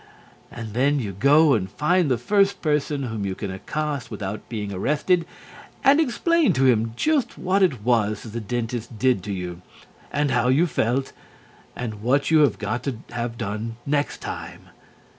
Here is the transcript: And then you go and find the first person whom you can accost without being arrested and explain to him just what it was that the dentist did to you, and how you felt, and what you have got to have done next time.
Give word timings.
And 0.49 0.73
then 0.73 0.97
you 0.97 1.11
go 1.13 1.53
and 1.53 1.69
find 1.69 2.09
the 2.09 2.17
first 2.17 2.63
person 2.63 3.03
whom 3.03 3.23
you 3.23 3.35
can 3.35 3.51
accost 3.51 4.09
without 4.09 4.49
being 4.49 4.73
arrested 4.73 5.27
and 5.83 5.99
explain 5.99 6.53
to 6.53 6.63
him 6.65 6.93
just 6.95 7.37
what 7.37 7.61
it 7.61 7.83
was 7.83 8.23
that 8.23 8.29
the 8.29 8.39
dentist 8.41 8.97
did 8.97 9.21
to 9.21 9.31
you, 9.31 9.61
and 10.11 10.31
how 10.31 10.47
you 10.47 10.65
felt, 10.65 11.13
and 11.75 12.01
what 12.01 12.31
you 12.31 12.39
have 12.39 12.57
got 12.57 12.81
to 12.85 12.95
have 13.11 13.37
done 13.37 13.75
next 13.85 14.21
time. 14.21 14.69